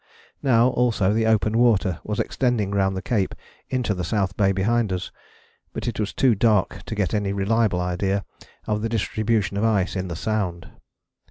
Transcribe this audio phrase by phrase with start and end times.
[0.41, 3.35] Now also the open water was extending round the cape
[3.69, 5.11] into the South Bay behind us:
[5.73, 8.25] but it was too dark to get any reliable idea
[8.65, 10.71] of the distribution of ice in the Sound.